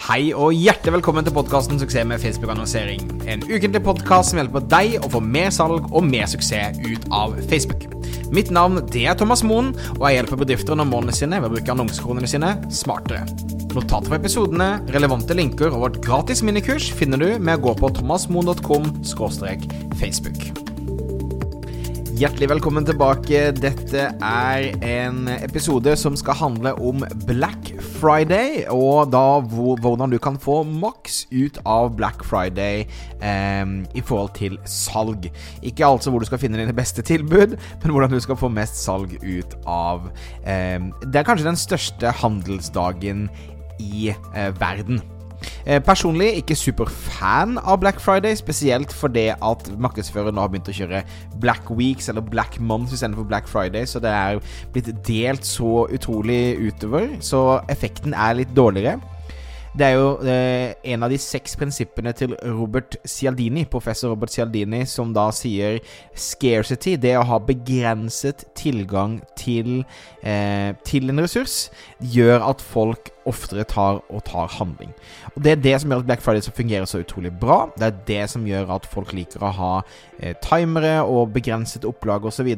Hei 0.00 0.30
og 0.32 0.54
hjertelig 0.56 0.94
velkommen 0.94 1.26
til 1.26 1.34
podkasten 1.36 1.78
'Suksess 1.78 2.06
med 2.08 2.20
Facebook-annonsering'. 2.20 3.28
En 3.28 3.42
ukentlig 3.44 3.82
podkast 3.84 4.30
som 4.30 4.40
hjelper 4.40 4.64
deg 4.72 4.96
å 5.04 5.10
få 5.12 5.20
mer 5.20 5.50
salg 5.50 5.86
og 5.92 6.04
mer 6.04 6.26
suksess 6.26 6.80
ut 6.80 7.04
av 7.12 7.36
Facebook. 7.50 7.84
Mitt 8.32 8.50
navn 8.50 8.80
det 8.92 9.06
er 9.06 9.14
Thomas 9.14 9.42
Moen, 9.44 9.74
og 9.98 10.08
jeg 10.08 10.16
hjelper 10.16 10.40
bedrifter 10.40 10.74
når 10.74 10.84
nå 10.84 10.90
målene 10.90 11.12
sine 11.12 11.40
ved 11.40 11.50
å 11.50 11.54
bruke 11.54 11.74
annonsekronene 11.74 12.30
sine 12.32 12.54
smartere. 12.70 13.26
Notater 13.74 14.08
for 14.08 14.16
episodene, 14.16 14.70
relevante 14.88 15.36
linker 15.36 15.70
og 15.70 15.84
vårt 15.84 16.00
gratis 16.02 16.42
minikurs 16.42 16.90
finner 16.90 17.18
du 17.18 17.38
med 17.38 17.60
å 17.60 17.68
gå 17.68 17.76
på 17.78 17.92
thomasmoen.com 18.00 18.90
facebook. 20.00 20.50
Hjertelig 22.20 22.50
velkommen 22.50 22.84
tilbake. 22.84 23.46
Dette 23.56 24.10
er 24.12 24.66
en 24.84 25.28
episode 25.38 25.94
som 25.96 26.18
skal 26.20 26.36
handle 26.36 26.74
om 26.76 27.00
Black 27.24 27.69
Friday, 28.00 28.64
og 28.72 29.10
da 29.12 29.40
hvordan 29.44 30.12
du 30.12 30.16
kan 30.22 30.38
få 30.40 30.62
maks 30.64 31.26
ut 31.28 31.58
av 31.68 31.92
Black 31.98 32.24
Friday 32.24 32.86
eh, 33.20 33.74
i 33.92 34.00
forhold 34.00 34.32
til 34.38 34.56
salg. 34.64 35.28
Ikke 35.60 35.84
altså 35.84 36.12
hvor 36.12 36.24
du 36.24 36.28
skal 36.30 36.40
finne 36.40 36.60
dine 36.60 36.76
beste 36.76 37.04
tilbud, 37.04 37.58
men 37.82 37.92
hvordan 37.92 38.14
du 38.14 38.20
skal 38.24 38.40
få 38.40 38.48
mest 38.52 38.80
salg 38.80 39.18
ut 39.20 39.56
av 39.68 40.08
eh, 40.48 40.80
Det 41.04 41.20
er 41.20 41.28
kanskje 41.28 41.50
den 41.50 41.60
største 41.60 42.16
handelsdagen 42.22 43.28
i 43.80 44.12
eh, 44.14 44.52
verden. 44.60 45.02
Eh, 45.66 45.80
personlig 45.84 46.32
ikke 46.40 46.56
superfan 46.58 47.58
av 47.58 47.80
Black 47.82 48.00
Friday, 48.00 48.36
spesielt 48.38 48.92
fordi 48.92 49.28
at 49.32 49.70
markedsføreren 49.80 50.36
nå 50.36 50.44
har 50.44 50.52
begynt 50.52 50.70
å 50.72 50.76
kjøre 50.76 51.02
Black 51.40 51.70
Weeks 51.70 52.10
eller 52.12 52.24
Black 52.24 52.60
Month 52.60 52.96
istedenfor 52.96 53.28
Black 53.28 53.48
Friday, 53.48 53.86
så 53.86 54.02
det 54.02 54.10
er 54.10 54.40
blitt 54.74 54.90
delt 55.06 55.46
så 55.46 55.86
utrolig 55.92 56.56
utover, 56.60 57.08
så 57.24 57.60
effekten 57.72 58.16
er 58.16 58.40
litt 58.40 58.54
dårligere. 58.56 58.98
Det 59.70 59.86
er 59.86 59.94
jo 59.94 60.06
eh, 60.26 60.72
en 60.92 61.04
av 61.06 61.12
de 61.12 61.18
seks 61.20 61.54
prinsippene 61.58 62.10
til 62.18 62.34
Robert 62.42 62.96
Cialdini, 63.06 63.62
professor 63.70 64.10
Robert 64.10 64.32
Cialdini, 64.34 64.82
som 64.88 65.12
da 65.14 65.28
sier 65.34 65.78
scarcity, 66.18 66.96
det 66.98 67.14
å 67.14 67.22
ha 67.28 67.38
begrenset 67.38 68.48
tilgang 68.58 69.20
til, 69.38 69.84
eh, 70.26 70.74
til 70.86 71.12
en 71.12 71.22
ressurs, 71.22 71.68
gjør 72.02 72.48
at 72.50 72.64
folk 72.66 73.12
oftere 73.30 73.62
tar 73.70 74.02
og 74.10 74.24
tar 74.26 74.50
handling. 74.58 74.90
Og 75.36 75.42
Det 75.42 75.52
er 75.52 75.62
det 75.62 75.80
som 75.80 75.90
gjør 75.90 76.02
at 76.02 76.06
Black 76.10 76.20
Friday 76.24 76.42
så 76.42 76.56
fungerer 76.56 76.90
så 76.90 77.04
utrolig 77.04 77.32
bra. 77.38 77.70
Det 77.78 77.86
er 77.86 78.04
det 78.06 78.30
som 78.30 78.46
gjør 78.46 78.74
at 78.74 78.90
folk 78.90 79.12
liker 79.14 79.38
å 79.44 79.54
ha 79.54 79.74
eh, 80.18 80.34
timere 80.42 81.04
og 81.06 81.30
begrenset 81.32 81.86
opplag 81.86 82.26
osv. 82.26 82.56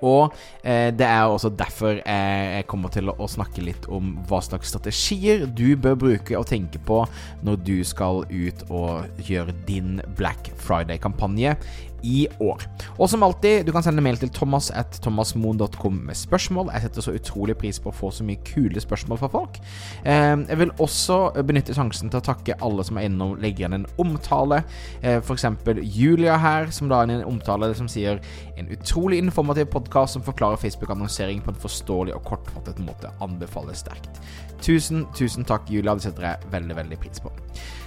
Og 0.00 0.32
eh, 0.62 0.88
det 0.94 1.06
er 1.06 1.26
også 1.28 1.52
derfor 1.52 2.00
jeg 2.02 2.66
kommer 2.70 2.92
til 2.92 3.10
å 3.12 3.28
snakke 3.30 3.64
litt 3.64 3.86
om 3.92 4.16
hva 4.28 4.40
slags 4.44 4.72
strategier 4.72 5.46
du 5.46 5.74
bør 5.76 5.98
bruke 6.06 6.38
og 6.38 6.48
tenke 6.50 6.80
på 6.82 7.02
når 7.44 7.60
du 7.66 7.76
skal 7.86 8.24
ut 8.30 8.64
og 8.70 9.22
gjøre 9.28 9.54
din 9.68 10.00
Black 10.18 10.52
Friday-kampanje 10.62 11.56
i 12.02 12.26
år. 12.40 12.64
Og 12.98 13.10
som 13.10 13.22
alltid, 13.22 13.66
du 13.66 13.72
kan 13.74 13.84
sende 13.84 14.02
mail 14.04 14.18
til 14.20 14.30
thomas 14.34 14.70
at 14.74 14.98
thomasmoen.com 15.04 16.00
med 16.08 16.18
spørsmål. 16.18 16.70
Jeg 16.74 16.86
setter 16.86 17.06
så 17.06 17.16
utrolig 17.16 17.56
pris 17.60 17.80
på 17.82 17.92
å 17.92 17.96
få 17.96 18.10
så 18.14 18.26
mye 18.26 18.40
kule 18.46 18.80
spørsmål 18.82 19.20
fra 19.22 19.30
folk. 19.32 19.58
Eh, 20.04 20.36
jeg 20.48 20.60
vil 20.60 20.74
også 20.82 21.18
benytte 21.46 21.76
sjansen 21.76 22.12
til 22.12 22.20
å 22.20 22.26
takke 22.32 22.58
alle 22.62 22.84
som 22.86 22.98
er 22.98 23.08
inne 23.08 23.30
og 23.32 23.42
legger 23.42 23.64
igjen 23.64 23.78
en 23.80 23.88
omtale. 24.02 24.62
Eh, 25.02 25.20
F.eks. 25.20 25.46
Julia 25.82 26.38
her, 26.42 26.70
som 26.74 26.90
da 26.90 27.02
er 27.02 27.14
en 27.16 27.26
omtale 27.28 27.72
som 27.78 27.90
sier 27.90 28.20
en 28.58 28.70
utrolig 28.72 29.18
informativ 29.22 29.70
podkast 29.72 30.18
som 30.18 30.24
forklarer 30.26 30.60
Facebook-annonsering 30.60 31.42
på 31.44 31.54
en 31.54 31.62
forståelig 31.62 32.16
og 32.16 32.26
kortfattet 32.28 32.82
måte. 32.82 33.12
Anbefales 33.24 33.84
sterkt. 33.84 34.22
Tusen, 34.62 35.06
tusen 35.18 35.46
takk, 35.48 35.66
Julia. 35.70 35.96
Det 35.98 36.06
setter 36.06 36.28
jeg 36.28 36.52
veldig, 36.52 36.76
veldig 36.78 36.98
pris 37.02 37.22
på. 37.22 37.32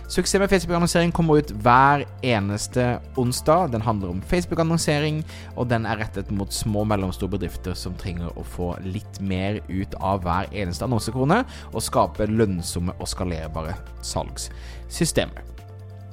Suksess 0.08 0.40
med 0.40 0.50
Facebook-annonsering 0.50 1.12
kommer 1.12 1.40
ut 1.42 1.52
hver 1.66 2.04
eneste 2.22 3.00
onsdag. 3.18 3.72
Den 3.74 3.82
handler 3.82 4.10
om 4.14 4.22
Facebook-annonsering, 4.22 5.24
og 5.58 5.70
den 5.70 5.86
er 5.90 5.98
rettet 5.98 6.30
mot 6.32 6.54
små 6.54 6.84
og 6.84 6.92
mellomstore 6.92 7.34
bedrifter 7.34 7.74
som 7.74 7.98
trenger 7.98 8.30
å 8.38 8.46
få 8.46 8.76
litt 8.86 9.18
mer 9.20 9.58
ut 9.66 9.98
av 9.98 10.22
hver 10.22 10.52
eneste 10.54 10.86
annonsekrone, 10.86 11.42
og 11.74 11.82
skape 11.84 12.30
lønnsomme 12.30 12.94
og 13.00 13.10
skalerbare 13.10 13.74
salgssystemer. 14.06 15.42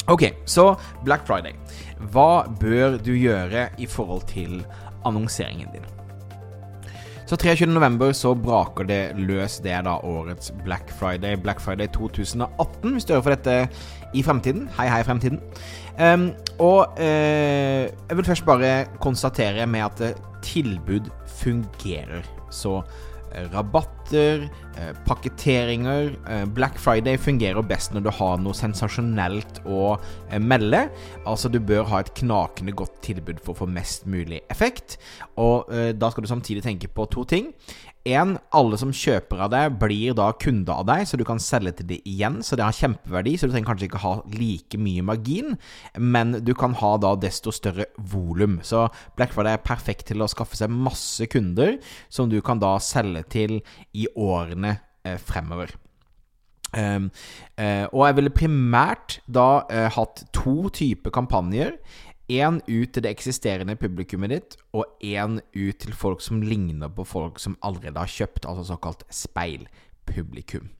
Ok, 0.09 0.31
så 0.49 0.73
Black 1.05 1.29
Friday. 1.29 1.53
Hva 2.11 2.49
bør 2.61 2.97
du 2.97 3.13
gjøre 3.13 3.69
i 3.79 3.87
forhold 3.87 4.25
til 4.33 4.65
annonseringen 5.05 5.69
din? 5.77 5.85
Så 7.33 7.37
23.11. 7.37 8.13
så 8.13 8.35
braker 8.37 8.85
det 8.85 9.15
løs. 9.17 9.55
Det 9.65 9.71
er 9.73 9.87
da 9.87 9.95
årets 10.05 10.51
Black 10.67 10.91
Friday. 10.93 11.39
Black 11.41 11.63
Friday 11.65 11.89
2018, 11.89 12.91
hvis 12.93 13.07
du 13.09 13.15
hører 13.15 13.23
for 13.25 13.33
dette 13.33 13.55
i 14.13 14.23
fremtiden. 14.23 14.67
Hei, 14.77 14.85
hei, 14.93 14.99
fremtiden. 15.07 15.41
Um, 15.97 16.27
og 16.61 16.93
uh, 17.01 17.89
jeg 17.89 18.19
vil 18.19 18.29
først 18.29 18.45
bare 18.45 18.85
konstatere 19.01 19.65
med 19.65 19.81
at 19.81 20.05
eh, 20.11 20.21
tilbud 20.45 21.09
fungerer. 21.41 22.29
Så 22.51 22.83
rabatter, 24.13 24.51
eh, 24.77 24.93
pakketteringer. 25.07 26.17
Eh, 26.29 26.45
Black 26.45 26.79
Friday 26.79 27.17
fungerer 27.17 27.63
best 27.63 27.93
når 27.93 28.03
du 28.03 28.11
har 28.11 28.39
noe 28.39 28.53
sensasjonelt 28.53 29.63
å 29.67 29.99
eh, 30.31 30.39
melde. 30.39 30.89
Altså, 31.27 31.51
du 31.51 31.61
bør 31.61 31.85
ha 31.85 32.01
et 32.01 32.15
knakende 32.15 32.73
godt 32.73 33.03
tilbud 33.03 33.41
for 33.41 33.55
å 33.55 33.65
få 33.65 33.67
mest 33.69 34.07
mulig 34.07 34.43
effekt. 34.51 34.99
Og 35.37 35.67
da 35.97 36.11
skal 36.11 36.23
du 36.23 36.29
samtidig 36.29 36.63
tenke 36.63 36.89
på 36.89 37.07
to 37.11 37.25
ting. 37.25 37.53
En, 38.03 38.35
alle 38.51 38.75
som 38.81 38.91
kjøper 38.91 39.45
av 39.45 39.51
deg, 39.53 39.75
blir 39.79 40.15
da 40.19 40.33
kunder 40.35 40.81
av 40.81 40.89
deg, 40.89 41.05
så 41.07 41.19
du 41.19 41.23
kan 41.27 41.39
selge 41.43 41.77
til 41.79 41.87
dem 41.93 42.09
igjen. 42.09 42.41
Så 42.43 42.59
det 42.59 42.65
har 42.67 42.75
kjempeverdi, 42.75 43.37
så 43.39 43.47
du 43.47 43.55
trenger 43.55 43.69
kanskje 43.71 43.87
ikke 43.87 44.03
ha 44.03 44.15
like 44.35 44.81
mye 44.83 45.05
margin, 45.07 45.55
men 46.03 46.35
du 46.43 46.51
kan 46.59 46.75
ha 46.81 46.97
da 47.03 47.13
desto 47.21 47.55
større 47.55 47.87
volum. 48.11 48.59
Så 48.67 48.89
Black 49.19 49.35
Friday 49.35 49.55
er 49.55 49.63
perfekt 49.63 50.09
til 50.11 50.23
å 50.23 50.31
skaffe 50.31 50.59
seg 50.59 50.75
masse 50.75 51.29
kunder 51.31 51.77
som 52.11 52.31
du 52.33 52.41
kan 52.43 52.63
da 52.63 52.75
selge 52.83 53.23
til 53.37 53.61
i 53.95 54.02
årene 54.17 54.77
eh, 55.05 55.19
fremover. 55.19 55.75
Um, 56.73 57.11
uh, 57.61 57.85
og 57.93 58.07
jeg 58.07 58.17
ville 58.17 58.33
primært 58.33 59.19
da 59.29 59.61
uh, 59.69 59.89
hatt 59.93 60.25
to 60.33 60.71
typer 60.73 61.13
kampanjer. 61.13 61.77
Én 62.33 62.63
ut 62.65 62.93
til 62.95 63.05
det 63.05 63.11
eksisterende 63.11 63.77
publikummet 63.77 64.33
ditt, 64.33 64.55
og 64.73 64.87
én 65.05 65.41
ut 65.43 65.81
til 65.83 65.93
folk 65.93 66.23
som 66.25 66.41
ligner 66.41 66.89
på 66.89 67.05
folk 67.05 67.43
som 67.43 67.59
allerede 67.61 68.01
har 68.01 68.09
kjøpt, 68.09 68.47
altså 68.49 68.65
såkalt 68.71 69.05
speilpublikum. 69.13 70.71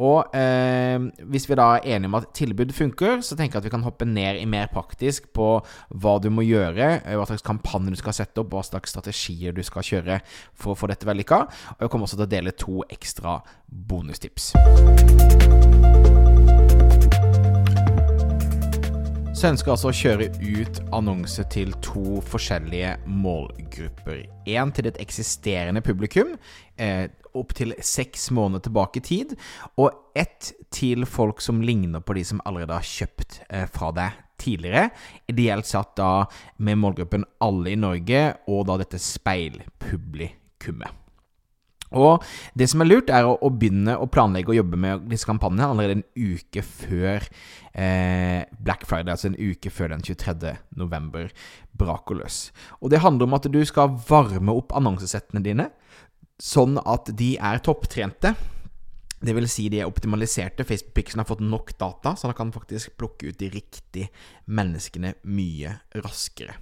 Og 0.00 0.34
eh, 0.36 0.96
hvis 1.28 1.48
vi 1.50 1.58
da 1.58 1.66
er 1.76 1.96
enige 1.96 2.10
om 2.10 2.18
at 2.20 2.30
tilbud 2.36 2.72
funker, 2.76 3.20
så 3.26 3.36
tenker 3.36 3.58
jeg 3.58 3.64
at 3.64 3.68
vi 3.68 3.74
kan 3.74 3.84
hoppe 3.84 4.08
ned 4.08 4.40
i 4.40 4.48
mer 4.48 4.70
praktisk 4.72 5.28
på 5.36 5.52
hva 5.90 6.16
du 6.22 6.30
må 6.32 6.46
gjøre, 6.46 6.88
eh, 7.04 7.18
hva 7.18 7.28
slags 7.28 7.44
kampanje 7.46 7.94
du 7.94 8.00
skal 8.00 8.16
sette 8.16 8.40
opp, 8.40 8.52
hva 8.54 8.64
slags 8.66 8.94
strategier 8.94 9.56
du 9.56 9.62
skal 9.66 9.86
kjøre 9.86 10.20
for 10.54 10.74
å 10.74 10.78
få 10.78 10.90
dette 10.90 11.08
vellykka. 11.08 11.44
Og 11.76 11.84
jeg 11.84 11.92
kommer 11.92 12.08
også 12.08 12.20
til 12.20 12.28
å 12.28 12.34
dele 12.36 12.56
to 12.56 12.80
ekstra 12.88 13.40
bonustips 13.68 14.52
så 19.40 19.48
ønsker 19.48 19.72
altså 19.72 19.88
å 19.88 19.96
kjøre 19.96 20.26
ut 20.36 20.78
annonse 20.92 21.40
til 21.48 21.70
to 21.80 22.18
forskjellige 22.28 22.90
målgrupper. 23.08 24.26
Én 24.44 24.72
til 24.76 24.90
et 24.90 24.98
eksisterende 25.00 25.80
publikum, 25.80 26.34
eh, 26.76 27.08
opptil 27.38 27.74
seks 27.84 28.30
måneder 28.34 28.64
tilbake 28.66 29.00
i 29.00 29.06
tid, 29.06 29.36
og 29.80 29.90
ett 30.18 30.52
til 30.74 31.06
folk 31.08 31.40
som 31.44 31.62
ligner 31.64 32.02
på 32.04 32.16
de 32.18 32.24
som 32.26 32.42
allerede 32.44 32.76
har 32.76 32.86
kjøpt 32.86 33.42
eh, 33.48 33.66
fra 33.70 33.90
deg 33.96 34.10
tidligere. 34.40 34.88
Ideelt 35.30 35.68
satt 35.68 35.96
da 36.00 36.26
med 36.64 36.80
målgruppen 36.80 37.26
alle 37.44 37.74
i 37.74 37.80
Norge, 37.80 38.22
og 38.48 38.66
da 38.70 38.80
dette 38.80 38.98
speilpublikummet. 39.02 41.00
Og 41.90 42.22
det 42.54 42.68
som 42.70 42.82
er 42.82 42.86
lurt, 42.86 43.10
er 43.10 43.26
å, 43.26 43.50
begynne 43.50 43.96
å 43.98 44.06
planlegge 44.10 44.52
og 44.52 44.60
jobbe 44.60 44.78
med 44.78 45.08
disse 45.10 45.26
kampanjene 45.26 45.72
allerede 45.72 45.96
en 45.98 46.04
uke 46.14 46.62
før 46.62 47.26
eh, 47.74 48.46
Black 48.62 48.86
Friday, 48.86 49.10
altså 49.10 49.32
en 49.32 49.38
uke 49.38 49.72
før 49.74 49.96
den 49.96 50.04
23. 50.06 50.54
november 50.78 51.32
braker 51.80 52.20
løs. 52.20 52.38
Og 52.78 52.94
det 52.94 53.02
handler 53.02 53.26
om 53.26 53.34
at 53.40 53.50
du 53.50 53.58
skal 53.66 53.96
varme 54.06 54.54
opp 54.54 54.74
annonsesettene 54.78 55.42
dine, 55.42 55.70
sånn 56.40 56.80
at 56.82 57.12
de 57.16 57.34
er 57.36 57.60
topptrente. 57.64 58.34
Det 59.20 59.34
vil 59.36 59.44
si 59.52 59.66
de 59.68 59.82
er 59.82 59.88
optimaliserte. 59.88 60.64
Facebook 60.64 60.94
Pixen 60.96 61.20
har 61.20 61.28
fått 61.28 61.42
nok 61.44 61.74
data, 61.76 62.14
så 62.16 62.30
han 62.30 62.36
kan 62.38 62.52
faktisk 62.54 62.94
plukke 62.96 63.28
ut 63.28 63.40
de 63.40 63.50
riktige 63.52 64.08
menneskene 64.48 65.12
mye 65.28 65.74
raskere. 66.00 66.54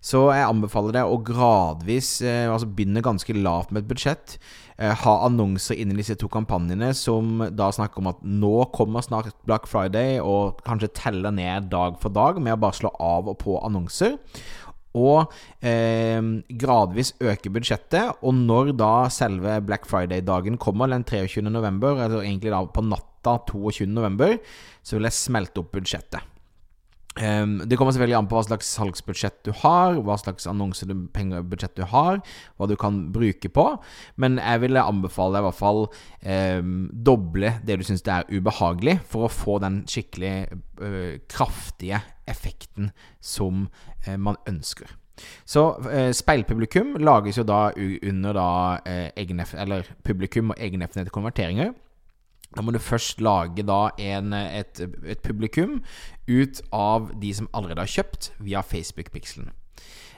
Så 0.00 0.22
jeg 0.32 0.46
anbefaler 0.46 0.96
deg 0.96 1.10
å 1.10 1.18
gradvis 1.20 2.14
eh, 2.24 2.46
altså 2.48 2.70
begynne 2.70 3.04
ganske 3.04 3.36
lavt 3.36 3.74
med 3.74 3.84
et 3.84 3.90
budsjett. 3.90 4.38
Eh, 4.78 4.94
ha 5.02 5.14
annonser 5.26 5.76
inni 5.76 5.98
disse 5.98 6.16
to 6.16 6.30
kampanjene 6.32 6.94
som 6.96 7.42
da 7.52 7.68
snakker 7.76 8.00
om 8.00 8.08
at 8.14 8.24
nå 8.24 8.54
kommer 8.72 9.04
snart 9.04 9.36
Black 9.44 9.68
Friday, 9.68 10.16
og 10.22 10.62
kanskje 10.64 10.94
teller 10.96 11.34
ned 11.34 11.68
dag 11.74 12.00
for 12.00 12.14
dag 12.14 12.40
med 12.40 12.56
å 12.56 12.62
bare 12.64 12.78
slå 12.80 12.94
av 12.96 13.28
og 13.28 13.36
på 13.44 13.60
annonser. 13.68 14.16
Og 14.98 15.34
eh, 15.62 16.20
gradvis 16.60 17.14
øke 17.22 17.52
budsjettet. 17.54 18.18
Og 18.22 18.34
når 18.36 18.74
da 18.78 18.92
selve 19.12 19.60
Black 19.66 19.86
Friday-dagen 19.90 20.58
kommer, 20.60 20.90
den 20.90 21.06
23. 21.06 21.46
november, 21.48 22.02
eller 22.04 22.24
egentlig 22.24 22.54
da 22.54 22.64
på 22.66 22.84
natta 22.86 23.38
22. 23.48 23.86
november, 23.92 24.38
så 24.82 24.98
vil 24.98 25.08
jeg 25.08 25.20
smelte 25.20 25.62
opp 25.62 25.72
budsjettet. 25.76 26.34
Um, 27.18 27.56
det 27.66 27.74
kommer 27.78 27.90
selvfølgelig 27.94 28.16
an 28.18 28.28
på 28.30 28.36
hva 28.36 28.44
slags 28.46 28.68
salgsbudsjett 28.76 29.40
du 29.48 29.50
har, 29.62 29.96
hva 30.06 30.14
slags 30.20 30.46
annonsepengebudsjett 30.50 31.74
du 31.78 31.82
har, 31.90 32.20
hva 32.56 32.68
du 32.70 32.76
kan 32.78 33.00
bruke 33.14 33.50
på. 33.50 33.64
Men 34.22 34.38
jeg 34.38 34.62
ville 34.62 34.84
anbefale 34.84 35.34
deg 35.34 35.42
i 35.42 35.48
hvert 35.48 35.58
fall 35.58 35.82
um, 35.88 36.76
doble 36.92 37.56
det 37.66 37.80
du 37.80 37.86
syns 37.88 38.06
er 38.06 38.28
ubehagelig, 38.30 39.00
for 39.10 39.26
å 39.26 39.32
få 39.32 39.58
den 39.64 39.82
skikkelig 39.90 40.34
uh, 40.82 41.18
kraftige 41.30 42.04
effekten 42.28 42.92
som 43.20 43.66
uh, 44.06 44.16
man 44.16 44.40
ønsker. 44.48 44.94
Så 45.50 45.62
eh, 45.90 46.12
speilpublikum 46.14 46.92
lages 47.02 47.40
jo 47.40 47.42
da 47.42 47.72
under 48.06 48.36
da 48.36 48.50
egen, 49.18 49.40
eller 49.58 49.88
publikum 50.06 50.52
og 50.54 50.60
egendefinerte 50.62 51.10
konverteringer. 51.10 51.72
Da 52.56 52.62
må 52.64 52.72
du 52.72 52.80
først 52.80 53.20
lage 53.20 53.64
da 53.66 53.90
en, 54.00 54.32
et, 54.32 54.80
et, 55.04 55.20
publikum 55.24 55.82
ut 56.28 56.62
av 56.72 57.10
de 57.20 57.32
som 57.36 57.48
allerede 57.52 57.84
har 57.84 57.92
kjøpt 57.92 58.30
via 58.40 58.62
Facebook-pikselen. 58.64 59.50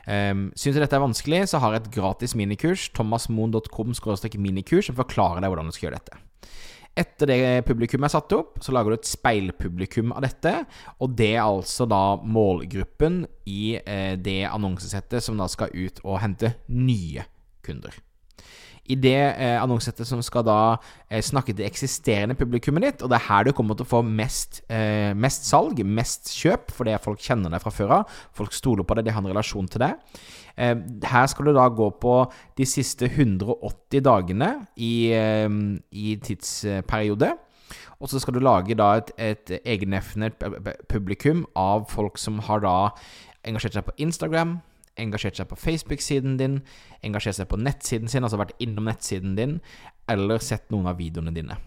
Um, 0.07 0.47
Syns 0.57 0.77
du 0.77 0.81
dette 0.81 0.97
er 0.97 1.03
vanskelig, 1.03 1.43
så 1.51 1.61
har 1.63 1.75
jeg 1.75 1.85
et 1.85 1.93
gratis 1.99 2.35
minikurs, 2.39 2.89
thomasmoen.com 2.97 3.93
minikurs, 4.39 4.89
som 4.89 4.99
forklarer 4.99 5.43
deg 5.43 5.51
hvordan 5.53 5.69
du 5.69 5.75
skal 5.75 5.89
gjøre 5.89 6.01
dette. 6.01 6.21
Etter 7.01 7.31
det 7.31 7.41
publikummet 7.69 8.11
er 8.11 8.17
satt 8.19 8.35
opp, 8.37 8.59
så 8.61 8.75
lager 8.77 8.93
du 8.93 8.99
et 8.99 9.09
speilpublikum 9.09 10.13
av 10.13 10.27
dette. 10.27 10.53
Og 11.01 11.17
det 11.17 11.33
er 11.33 11.47
altså 11.47 11.87
da 11.89 12.19
målgruppen 12.21 13.23
i 13.49 13.79
eh, 13.81 14.15
det 14.21 14.43
annonsesettet 14.51 15.25
som 15.25 15.41
da 15.41 15.49
skal 15.49 15.73
ut 15.73 16.05
og 16.05 16.21
hente 16.21 16.55
nye 16.69 17.25
kunder 17.65 17.97
i 18.91 18.97
det 18.99 19.17
eh, 19.17 19.57
annonsesettet 19.61 20.09
som 20.09 20.23
skal 20.25 20.45
da 20.47 20.59
eh, 21.09 21.23
snakke 21.25 21.55
til 21.55 21.67
eksisterende 21.67 22.37
publikummet 22.39 22.87
ditt, 22.87 23.05
og 23.05 23.13
det 23.13 23.21
er 23.21 23.27
her 23.29 23.47
du 23.47 23.53
kommer 23.57 23.79
til 23.79 23.87
å 23.87 23.93
få 23.93 24.03
mest, 24.07 24.63
eh, 24.73 25.13
mest 25.15 25.47
salg, 25.49 25.83
mest 25.87 26.33
kjøp, 26.35 26.75
fordi 26.77 26.97
folk 27.05 27.23
kjenner 27.23 27.53
deg 27.53 27.63
fra 27.65 27.75
før 27.75 27.97
av. 28.01 28.17
Folk 28.37 28.57
stoler 28.57 28.87
på 28.87 28.99
deg, 28.99 29.09
de 29.09 29.15
har 29.15 29.23
en 29.23 29.31
relasjon 29.33 29.71
til 29.71 29.85
deg. 29.85 30.23
Eh, 30.57 30.75
her 31.11 31.29
skal 31.31 31.51
du 31.51 31.55
da 31.57 31.69
gå 31.73 31.91
på 32.03 32.17
de 32.59 32.67
siste 32.69 33.09
180 33.11 34.03
dagene 34.07 34.51
i, 34.77 35.13
eh, 35.15 35.47
i 35.93 36.17
tidsperiode. 36.25 37.35
Og 38.01 38.09
så 38.09 38.21
skal 38.21 38.35
du 38.35 38.41
lage 38.41 38.75
da 38.75 38.95
et, 38.97 39.11
et 39.21 39.59
egendefinert 39.61 40.41
publikum 40.89 41.45
av 41.55 41.85
folk 41.93 42.17
som 42.19 42.41
har 42.47 42.63
da 42.65 42.77
engasjert 43.47 43.77
seg 43.77 43.87
på 43.87 43.97
Instagram, 44.01 44.59
engasjert 45.01 45.41
seg 45.41 45.49
på 45.51 45.59
Facebook-siden 45.59 46.39
din, 46.41 46.61
engasjert 47.07 47.41
seg 47.41 47.51
på 47.51 47.61
nettsiden 47.61 48.11
sin, 48.13 48.27
altså 48.27 48.41
vært 48.41 48.57
innom 48.63 48.89
nettsiden 48.91 49.37
din, 49.39 49.59
eller 50.11 50.43
sett 50.45 50.71
noen 50.73 50.91
av 50.91 51.01
videoene 51.01 51.35
dine. 51.35 51.59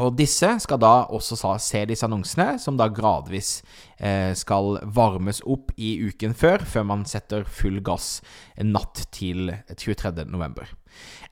Og 0.00 0.14
disse 0.16 0.48
skal 0.64 0.78
da 0.80 0.92
også 1.12 1.36
se 1.60 1.82
disse 1.88 2.06
annonsene, 2.06 2.56
som 2.60 2.78
da 2.80 2.86
gradvis 2.88 3.58
eh, 4.00 4.32
skal 4.38 4.78
varmes 4.88 5.42
opp 5.44 5.74
i 5.76 5.98
uken 6.08 6.32
før, 6.32 6.64
før 6.64 6.86
man 6.88 7.04
setter 7.08 7.44
full 7.44 7.82
gass 7.84 8.22
natt 8.56 9.04
til 9.12 9.52
23.11. 9.68 10.72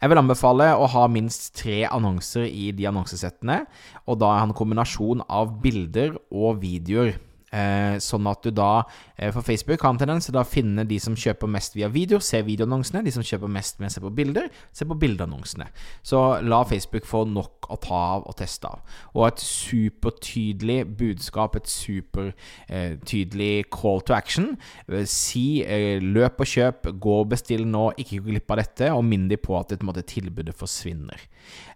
Jeg 0.00 0.12
vil 0.12 0.20
anbefale 0.20 0.68
å 0.76 0.88
ha 0.92 1.06
minst 1.12 1.54
tre 1.56 1.86
annonser 1.88 2.44
i 2.48 2.68
de 2.76 2.88
annonsesettene, 2.88 3.62
og 4.04 4.20
da 4.20 4.34
er 4.34 4.44
en 4.44 4.56
kombinasjon 4.56 5.24
av 5.28 5.56
bilder 5.64 6.18
og 6.28 6.60
videoer. 6.60 7.16
Eh, 7.50 7.96
sånn 7.98 8.28
at 8.30 8.44
du 8.46 8.52
da 8.54 8.84
eh, 9.18 9.32
For 9.34 9.42
Facebook 9.42 9.82
har 9.82 9.90
en 9.90 9.98
tendens 9.98 10.28
til 10.28 10.36
å 10.38 10.44
finne 10.46 10.84
de 10.86 11.00
som 11.02 11.16
kjøper 11.18 11.50
mest 11.50 11.74
via 11.74 11.88
video, 11.90 12.20
se 12.22 12.38
videoannonsene. 12.46 13.02
De 13.06 13.14
som 13.14 13.26
kjøper 13.26 13.50
mest 13.50 13.80
med 13.80 13.90
å 13.90 13.94
se 13.96 14.02
på 14.04 14.12
bilder, 14.14 14.46
se 14.76 14.86
på 14.86 14.98
bildeannonsene. 15.00 15.66
Så 16.06 16.20
la 16.46 16.60
Facebook 16.68 17.08
få 17.10 17.24
nok 17.30 17.70
å 17.70 17.78
ta 17.82 18.02
av 18.18 18.28
og 18.30 18.36
teste 18.38 18.70
av. 18.70 18.84
Og 19.16 19.26
et 19.26 19.42
supertydelig 19.42 20.78
budskap, 21.00 21.58
et 21.58 21.70
supertydelig 21.70 23.52
eh, 23.64 23.68
call 23.74 24.04
to 24.06 24.14
action. 24.14 24.52
Eh, 24.86 25.06
si 25.10 25.64
eh, 25.64 25.98
løp 26.02 26.44
og 26.44 26.52
kjøp, 26.54 26.92
gå 27.02 27.18
og 27.24 27.34
bestill 27.34 27.66
nå, 27.66 27.88
ikke 27.98 28.20
gå 28.20 28.30
glipp 28.30 28.54
av 28.54 28.62
dette, 28.62 28.92
og 28.94 29.04
minn 29.06 29.26
dem 29.30 29.42
på 29.42 29.58
at 29.58 29.74
måte, 29.86 30.06
tilbudet 30.06 30.54
forsvinner. 30.58 31.26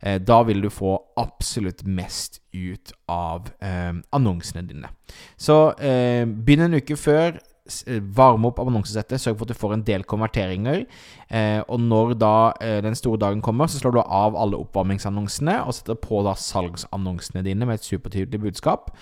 Eh, 0.03 0.21
da 0.23 0.43
vil 0.47 0.63
du 0.65 0.71
få 0.73 0.97
absolutt 1.21 1.83
mest 1.87 2.44
ut 2.55 2.95
av 3.11 3.51
eh, 3.61 3.93
annonsene 4.15 4.65
dine. 4.69 4.93
Så 5.37 5.59
eh, 5.79 6.25
begynn 6.25 6.69
en 6.69 6.79
uke 6.81 6.99
før. 6.99 7.41
Varme 8.13 8.51
opp 8.51 8.59
annonsesettet, 8.61 9.23
sørg 9.23 9.39
for 9.39 9.49
at 9.49 9.55
du 9.55 9.57
får 9.57 9.73
en 9.73 9.85
del 9.87 10.03
konverteringer. 10.05 10.83
Eh, 11.35 11.61
og 11.67 11.81
når 11.83 12.15
da 12.21 12.35
eh, 12.63 12.79
den 12.85 12.95
store 12.99 13.19
dagen 13.25 13.43
kommer, 13.43 13.67
så 13.71 13.81
slår 13.81 13.97
du 13.97 14.01
av 14.05 14.37
alle 14.39 14.59
oppvarmingsannonsene 14.63 15.57
og 15.65 15.75
setter 15.75 15.99
på 15.99 16.21
da 16.27 16.37
salgsannonsene 16.39 17.43
dine 17.47 17.67
med 17.67 17.81
et 17.81 17.89
supertydelig 17.89 18.41
budskap. 18.45 18.93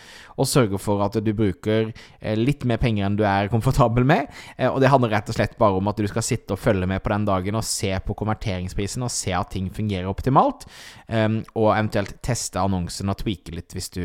Og 0.40 0.48
sørger 0.48 0.80
for 0.80 1.02
at 1.04 1.18
du 1.20 1.32
bruker 1.36 1.90
eh, 1.90 2.38
litt 2.38 2.64
mer 2.68 2.80
penger 2.82 3.08
enn 3.08 3.18
du 3.18 3.24
er 3.28 3.50
komfortabel 3.52 4.06
med. 4.08 4.30
Eh, 4.56 4.70
og 4.70 4.80
det 4.82 4.92
handler 4.92 5.12
rett 5.16 5.28
og 5.28 5.36
slett 5.36 5.58
bare 5.60 5.80
om 5.80 5.92
at 5.92 6.00
du 6.00 6.08
skal 6.10 6.24
sitte 6.24 6.56
og 6.56 6.62
følge 6.62 6.88
med 6.88 7.04
på 7.04 7.12
den 7.12 7.28
dagen 7.28 7.58
og 7.58 7.66
se 7.68 7.92
på 8.06 8.16
konverteringsprisen 8.22 9.04
og 9.04 9.12
se 9.12 9.36
at 9.36 9.52
ting 9.52 9.68
fungerer 9.74 10.08
optimalt. 10.10 10.64
Eh, 11.08 11.28
og 11.52 11.68
eventuelt 11.74 12.16
teste 12.24 12.62
annonsen 12.62 13.12
og 13.12 13.20
tweake 13.20 13.54
litt 13.54 13.76
hvis 13.76 13.92
du 13.92 14.02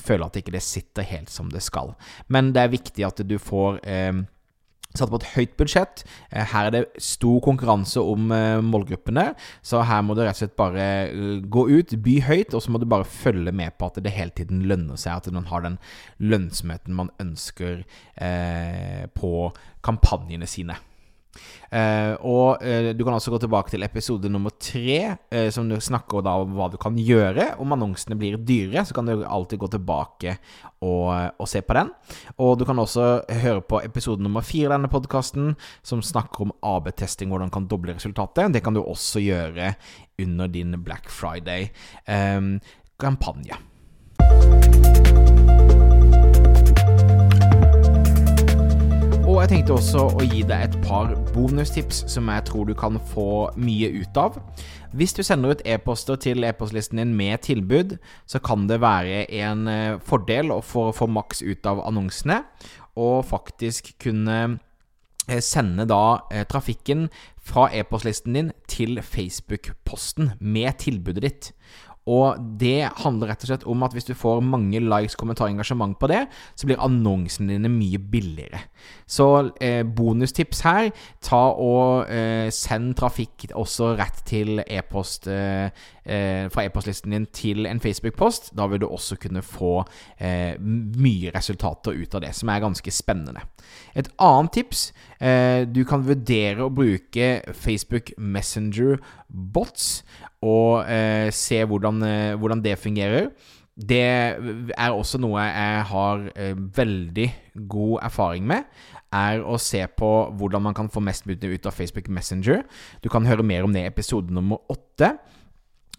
føler 0.00 0.26
at 0.26 0.42
ikke 0.42 0.56
det 0.56 0.64
sitter 0.66 1.06
helt 1.06 1.30
som 1.30 1.52
det 1.52 1.62
skal. 1.64 1.94
Men 2.28 2.54
det 2.56 2.64
er 2.64 2.74
viktig 2.74 3.06
at 3.06 3.22
du 3.26 3.38
får 3.40 3.80
eh, 3.86 4.24
Satt 4.90 5.12
på 5.12 5.20
et 5.20 5.28
høyt 5.36 5.52
budsjett. 5.60 6.02
Eh, 6.32 6.42
her 6.50 6.66
er 6.66 6.74
det 6.74 7.02
stor 7.02 7.38
konkurranse 7.44 8.02
om 8.02 8.32
eh, 8.34 8.58
målgruppene, 8.64 9.28
så 9.62 9.84
her 9.86 10.02
må 10.02 10.16
du 10.18 10.24
rett 10.24 10.34
og 10.34 10.42
slett 10.42 10.56
bare 10.58 10.86
eh, 11.06 11.38
gå 11.46 11.66
ut, 11.70 11.94
by 12.02 12.16
høyt, 12.26 12.56
og 12.56 12.64
så 12.64 12.74
må 12.74 12.82
du 12.82 12.88
bare 12.90 13.06
følge 13.06 13.54
med 13.54 13.78
på 13.78 13.86
at 13.86 14.02
det 14.02 14.14
hele 14.16 14.34
tiden 14.34 14.64
lønner 14.66 14.98
seg, 14.98 15.20
at 15.20 15.30
man 15.34 15.46
har 15.52 15.62
den 15.66 15.78
lønnsomheten 16.18 16.98
man 16.98 17.14
ønsker 17.22 17.84
eh, 18.18 19.06
på 19.14 19.34
kampanjene 19.86 20.50
sine. 20.50 20.80
Uh, 21.70 22.18
og 22.26 22.58
uh, 22.64 22.90
du 22.96 23.04
kan 23.06 23.14
også 23.14 23.30
gå 23.30 23.38
tilbake 23.44 23.70
til 23.70 23.82
episode 23.86 24.26
nummer 24.32 24.50
tre, 24.58 25.14
uh, 25.30 25.50
som 25.54 25.68
du 25.70 25.76
snakker 25.80 26.22
da 26.26 26.32
om 26.42 26.50
hva 26.56 26.66
du 26.72 26.76
kan 26.80 26.96
gjøre. 26.98 27.44
Om 27.62 27.72
annonsene 27.76 28.16
blir 28.18 28.36
dyrere, 28.42 28.84
så 28.86 28.92
kan 28.96 29.06
du 29.06 29.12
alltid 29.22 29.58
gå 29.62 29.68
tilbake 29.70 30.30
og, 30.82 31.06
og 31.38 31.46
se 31.50 31.60
på 31.62 31.74
den. 31.78 31.88
Og 32.42 32.50
du 32.58 32.64
kan 32.68 32.78
også 32.82 33.04
høre 33.44 33.62
på 33.62 33.82
episode 33.86 34.22
nummer 34.24 34.42
fire 34.46 34.68
i 34.70 34.72
denne 34.74 34.90
podkasten, 34.90 35.44
som 35.86 35.98
snakker 36.02 36.38
om 36.48 36.56
AB-testing, 36.66 37.28
hvordan 37.30 37.50
kan 37.54 37.70
doble 37.70 37.94
resultatet. 37.94 38.52
Det 38.54 38.62
kan 38.64 38.74
du 38.74 38.80
også 38.82 39.18
gjøre 39.22 39.66
under 40.20 40.46
din 40.50 40.84
Black 40.84 41.06
Friday-kampanje. 41.12 43.56
Og 49.30 49.36
jeg 49.44 49.50
tenkte 49.52 49.74
også 49.76 50.00
å 50.18 50.24
gi 50.26 50.40
deg 50.42 50.64
et 50.64 50.72
par 50.82 51.12
bonustips 51.30 52.00
som 52.10 52.26
jeg 52.32 52.42
tror 52.48 52.64
du 52.66 52.72
kan 52.74 52.96
få 53.12 53.52
mye 53.62 53.86
ut 54.00 54.16
av. 54.18 54.40
Hvis 54.90 55.14
du 55.14 55.20
sender 55.22 55.54
ut 55.54 55.60
e-poster 55.62 56.18
til 56.18 56.42
e-postlisten 56.48 56.98
din 56.98 57.12
med 57.14 57.44
tilbud, 57.46 57.94
så 58.26 58.40
kan 58.42 58.64
det 58.66 58.80
være 58.82 59.28
en 59.38 59.70
eh, 59.70 60.00
fordel 60.02 60.50
for 60.66 60.90
å 60.90 60.96
få 60.96 61.06
maks 61.06 61.44
ut 61.46 61.68
av 61.70 61.78
annonsene, 61.86 62.40
og 62.98 63.22
faktisk 63.30 63.92
kunne 64.02 64.40
eh, 65.28 65.38
sende 65.38 65.86
da 65.86 66.26
eh, 66.34 66.42
trafikken 66.50 67.06
fra 67.38 67.68
e-postlisten 67.70 68.34
din 68.34 68.50
til 68.66 68.98
Facebook-posten 68.98 70.34
med 70.42 70.82
tilbudet 70.82 71.22
ditt. 71.28 71.52
Og 72.10 72.40
det 72.60 72.90
handler 73.04 73.30
rett 73.30 73.44
og 73.44 73.50
slett 73.52 73.66
om 73.70 73.84
at 73.86 73.94
hvis 73.94 74.08
du 74.08 74.14
får 74.18 74.42
mange 74.42 74.80
likes, 74.82 75.16
kommentarer, 75.18 75.54
engasjement 75.54 75.94
på 76.00 76.10
det, 76.10 76.24
så 76.58 76.66
blir 76.66 76.80
annonsene 76.82 77.54
dine 77.54 77.70
mye 77.70 78.00
billigere. 78.10 78.64
Så 79.10 79.26
eh, 79.62 79.82
bonustips 79.86 80.64
her, 80.66 80.90
ta 81.24 81.42
og 81.54 82.10
eh, 82.10 82.48
send 82.54 82.96
trafikk 82.98 83.50
også 83.54 83.94
rett 84.00 84.22
til 84.28 84.62
e-post 84.66 85.28
eh, 85.30 85.70
eh 86.10 86.48
fra 86.50 86.64
e-postlisten 86.64 87.12
din 87.14 87.26
til 87.26 87.66
en 87.68 87.80
Facebook-post. 87.80 88.52
Da 88.56 88.66
vil 88.66 88.80
du 88.82 88.88
også 88.88 89.16
kunne 89.20 89.42
få 89.42 89.84
eh, 90.18 90.56
mye 90.58 91.30
resultater 91.34 91.94
ut 91.94 92.14
av 92.14 92.24
det, 92.24 92.34
som 92.34 92.48
er 92.48 92.64
ganske 92.64 92.90
spennende. 92.90 93.44
Et 93.94 94.08
annet 94.18 94.52
tips 94.52 94.92
eh, 95.20 95.66
Du 95.68 95.84
kan 95.84 96.02
vurdere 96.06 96.64
å 96.64 96.72
bruke 96.74 97.42
Facebook 97.54 98.10
Messenger 98.18 98.98
bots 99.28 100.02
og 100.40 100.86
eh, 100.88 101.28
se 101.32 101.60
hvordan, 101.64 102.02
eh, 102.06 102.36
hvordan, 102.40 102.62
det 102.64 102.78
fungerer. 102.78 103.30
Det 103.76 104.04
er 104.76 104.92
også 104.92 105.20
noe 105.20 105.40
jeg 105.40 105.84
har 105.92 106.24
eh, 106.34 106.54
veldig 106.56 107.28
god 107.68 108.00
erfaring 108.08 108.46
med. 108.48 108.64
Er 109.12 109.42
å 109.42 109.58
se 109.60 109.82
på 109.96 110.10
hvordan 110.38 110.62
man 110.68 110.76
kan 110.76 110.88
få 110.92 111.02
mest 111.04 111.26
mulig 111.26 111.58
ut 111.58 111.66
av 111.66 111.76
Facebook 111.76 112.08
Messenger. 112.08 112.64
Du 113.02 113.08
kan 113.12 113.26
høre 113.26 113.44
mer 113.44 113.64
om 113.64 113.72
det 113.74 113.84
i 113.84 113.90
episode 113.90 114.32
nummer 114.32 114.62
åtte. 114.70 115.16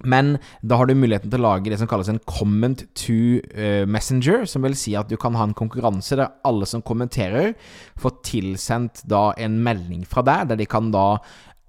Men 0.01 0.37
da 0.65 0.79
har 0.79 0.89
du 0.89 0.95
muligheten 0.97 1.29
til 1.29 1.41
å 1.41 1.49
lage 1.51 1.69
det 1.69 1.77
som 1.77 1.89
kalles 1.89 2.09
en 2.09 2.21
comment 2.25 2.79
to 2.97 3.37
uh, 3.53 3.85
messenger, 3.85 4.47
som 4.49 4.65
vil 4.65 4.73
si 4.77 4.95
at 4.97 5.11
du 5.11 5.17
kan 5.21 5.35
ha 5.37 5.45
en 5.45 5.57
konkurranse 5.57 6.17
der 6.17 6.31
alle 6.47 6.65
som 6.69 6.81
kommenterer, 6.85 7.53
får 8.01 8.17
tilsendt 8.25 9.03
da 9.09 9.29
en 9.37 9.59
melding 9.61 10.05
fra 10.09 10.25
deg, 10.25 10.49
der 10.51 10.61
de 10.61 10.69
kan 10.69 10.89
da 10.93 11.05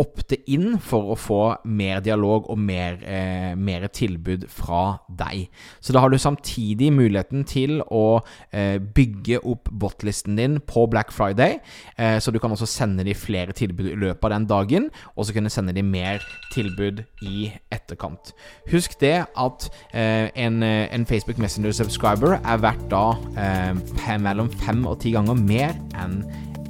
opte 0.00 0.38
inn 0.50 0.78
for 0.80 1.12
å 1.12 1.16
få 1.18 1.40
mer 1.68 2.00
dialog 2.04 2.48
og 2.50 2.58
mer, 2.58 2.98
eh, 3.04 3.54
mer, 3.54 3.88
tilbud 3.92 4.46
fra 4.48 5.00
deg. 5.08 5.50
Så 5.80 5.92
da 5.92 6.00
har 6.00 6.08
du 6.08 6.16
samtidig 6.16 6.92
muligheten 6.92 7.44
til 7.44 7.82
å 7.90 8.22
eh, 8.52 8.78
bygge 8.78 9.42
opp 9.44 9.68
botlisten 9.70 10.36
din 10.36 10.60
på 10.60 10.86
Black 10.88 11.12
Friday. 11.12 11.60
Eh, 11.98 12.18
så 12.18 12.32
du 12.32 12.38
kan 12.38 12.50
også 12.50 12.66
sende 12.66 13.04
de 13.04 13.14
flere 13.14 13.52
tilbud 13.52 13.90
i 13.90 13.98
løpet 13.98 14.24
av 14.24 14.30
den 14.30 14.46
dagen, 14.46 14.90
og 15.16 15.26
så 15.26 15.34
kunne 15.36 15.50
sende 15.50 15.74
de 15.74 15.82
mer 15.82 16.22
tilbud 16.54 17.04
i 17.22 17.50
etterkant. 17.72 18.32
Husk 18.72 18.98
det 19.00 19.26
at 19.36 19.68
eh, 19.92 20.30
en, 20.34 20.62
eh, 20.62 20.88
en, 20.94 21.06
Facebook 21.06 21.38
Messenger 21.38 21.72
subscriber 21.72 22.38
er 22.38 22.62
verdt 22.62 22.88
da 22.90 23.12
eh, 23.36 24.18
mellom 24.22 24.50
fem 24.62 24.86
og 24.86 25.00
ti 25.02 25.12
ganger 25.12 25.34
mer 25.34 25.76
enn 26.00 26.22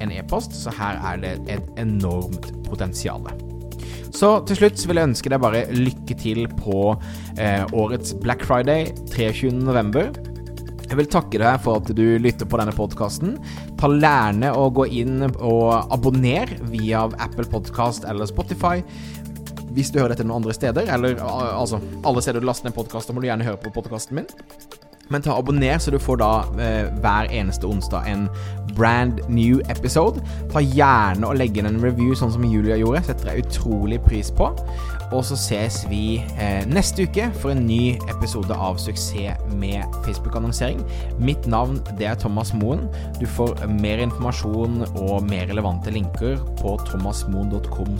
en 0.03 0.13
e-post, 0.13 0.55
så 0.55 0.73
her 0.75 0.99
er 1.13 1.23
det 1.23 1.33
et 1.57 1.81
enormt 1.81 2.51
potensial. 2.67 3.25
Så 4.13 4.35
til 4.47 4.59
slutt 4.59 4.83
vil 4.85 4.99
jeg 4.99 5.09
ønske 5.09 5.31
deg 5.33 5.41
bare 5.41 5.63
lykke 5.73 6.17
til 6.19 6.45
på 6.59 6.93
eh, 7.41 7.63
årets 7.73 8.13
Black 8.21 8.45
Friday 8.45 8.91
23.11. 9.09 10.13
Jeg 10.83 10.99
vil 10.99 11.09
takke 11.09 11.39
deg 11.41 11.57
for 11.63 11.81
at 11.81 11.89
du 11.97 12.03
lytter 12.21 12.45
på 12.45 12.59
denne 12.61 12.75
podkasten. 12.75 13.39
Ta 13.81 13.89
lærende 13.89 14.51
og 14.53 14.75
gå 14.77 14.85
inn 15.01 15.25
og 15.31 15.89
abonner 15.93 16.51
via 16.69 17.07
Apple 17.23 17.47
Podcast 17.49 18.05
eller 18.05 18.29
Spotify. 18.29 18.83
Hvis 19.73 19.89
du 19.89 19.97
hører 19.97 20.13
dette 20.13 20.27
noen 20.27 20.43
andre 20.43 20.53
steder, 20.53 20.85
eller 20.93 21.17
altså 21.23 21.79
alle 22.05 22.21
steder 22.21 22.43
du 22.43 22.45
laster 22.45 22.69
ned 22.69 22.77
podkast, 22.77 23.09
må 23.09 23.23
du 23.23 23.25
gjerne 23.31 23.47
høre 23.47 23.57
på 23.63 23.73
podkasten 23.73 24.19
min. 24.19 24.29
Men 25.11 25.21
ta 25.21 25.35
abonner, 25.37 25.77
så 25.77 25.91
du 25.91 25.99
får 25.99 26.17
da 26.21 26.31
eh, 26.63 26.87
hver 27.03 27.29
eneste 27.31 27.67
onsdag 27.67 28.07
en 28.09 28.27
brand 28.73 29.19
new 29.29 29.59
episode. 29.69 30.23
Ta 30.53 30.63
gjerne 30.63 31.27
og 31.27 31.37
legge 31.37 31.61
inn 31.61 31.69
en 31.69 31.81
review, 31.83 32.15
sånn 32.17 32.31
som 32.33 32.45
Julia 32.47 32.77
gjorde. 32.79 33.03
Setter 33.09 33.33
jeg 33.33 33.45
utrolig 33.45 33.99
pris 34.05 34.31
på. 34.33 34.49
Og 35.13 35.21
så 35.27 35.37
ses 35.37 35.83
vi 35.91 36.17
eh, 36.41 36.63
neste 36.71 37.05
uke 37.05 37.27
for 37.41 37.53
en 37.53 37.65
ny 37.67 37.99
episode 38.09 38.55
av 38.55 38.79
Suksess 38.81 39.43
med 39.59 39.83
Facebook-annonsering. 40.07 40.81
Mitt 41.21 41.45
navn 41.51 41.77
det 41.99 42.07
er 42.09 42.17
Thomas 42.19 42.53
Moen. 42.57 42.87
Du 43.19 43.27
får 43.29 43.61
mer 43.69 44.01
informasjon 44.07 44.87
og 44.95 45.27
mer 45.29 45.45
relevante 45.51 45.93
linker 45.93 46.39
på 46.61 46.77
thomasmoen.com 46.89 47.97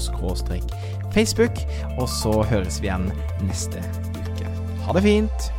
Facebook. 1.13 1.65
Og 1.99 2.07
så 2.09 2.39
høres 2.49 2.81
vi 2.81 2.89
igjen 2.89 3.11
neste 3.45 3.83
uke. 4.23 4.55
Ha 4.87 4.97
det 4.97 5.05
fint! 5.05 5.53